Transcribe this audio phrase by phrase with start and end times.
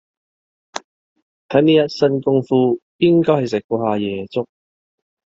[1.49, 4.47] 睇你一身功夫，應該係食過吓夜粥